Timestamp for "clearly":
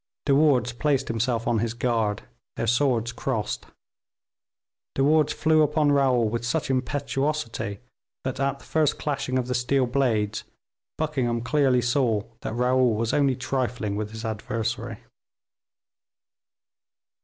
11.41-11.83